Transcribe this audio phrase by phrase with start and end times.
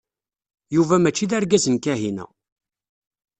[0.75, 2.25] Yuba mačči d argaz n Kahina.